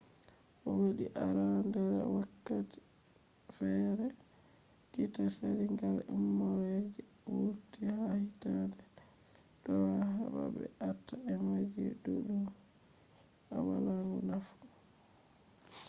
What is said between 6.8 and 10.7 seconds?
je wurti ha hittande 2003 heɓa ɓe